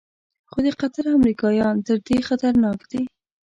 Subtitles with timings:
[0.49, 3.03] خو د قطر امریکایان تر دې خطرناک دي.